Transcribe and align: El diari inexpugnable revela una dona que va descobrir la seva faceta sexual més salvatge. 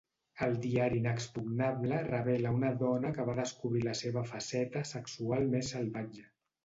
El 0.43 0.53
diari 0.61 0.95
inexpugnable 1.01 1.99
revela 2.07 2.55
una 2.59 2.71
dona 2.79 3.11
que 3.19 3.25
va 3.27 3.35
descobrir 3.41 3.85
la 3.89 3.93
seva 4.01 4.25
faceta 4.33 4.83
sexual 4.93 5.49
més 5.53 5.71
salvatge. 5.77 6.27